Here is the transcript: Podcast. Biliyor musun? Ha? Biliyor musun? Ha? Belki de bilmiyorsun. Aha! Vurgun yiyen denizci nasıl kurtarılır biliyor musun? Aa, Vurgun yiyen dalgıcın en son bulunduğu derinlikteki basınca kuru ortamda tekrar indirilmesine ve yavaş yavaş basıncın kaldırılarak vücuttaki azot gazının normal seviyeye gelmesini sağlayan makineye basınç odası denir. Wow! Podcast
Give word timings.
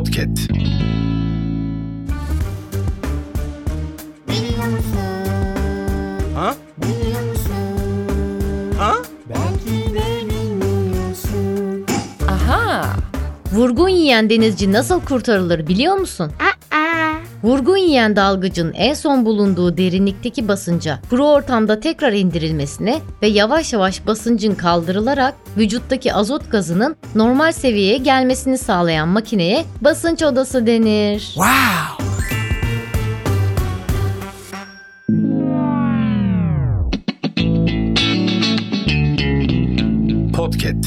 Podcast. 0.00 0.48
Biliyor 4.28 4.64
musun? 4.66 4.98
Ha? 6.34 6.54
Biliyor 6.82 7.22
musun? 7.30 7.54
Ha? 8.78 8.92
Belki 9.28 9.94
de 9.94 10.30
bilmiyorsun. 10.30 11.86
Aha! 12.28 12.86
Vurgun 13.52 13.88
yiyen 13.88 14.30
denizci 14.30 14.72
nasıl 14.72 15.00
kurtarılır 15.00 15.66
biliyor 15.68 15.94
musun? 15.94 16.32
Aa, 16.40 16.49
Vurgun 17.42 17.76
yiyen 17.76 18.16
dalgıcın 18.16 18.72
en 18.72 18.94
son 18.94 19.26
bulunduğu 19.26 19.76
derinlikteki 19.76 20.48
basınca 20.48 20.98
kuru 21.10 21.26
ortamda 21.26 21.80
tekrar 21.80 22.12
indirilmesine 22.12 23.00
ve 23.22 23.26
yavaş 23.26 23.72
yavaş 23.72 24.06
basıncın 24.06 24.54
kaldırılarak 24.54 25.34
vücuttaki 25.56 26.14
azot 26.14 26.50
gazının 26.50 26.96
normal 27.14 27.52
seviyeye 27.52 27.96
gelmesini 27.96 28.58
sağlayan 28.58 29.08
makineye 29.08 29.64
basınç 29.80 30.22
odası 30.22 30.66
denir. 30.66 31.20
Wow! 31.20 32.10
Podcast 40.36 40.84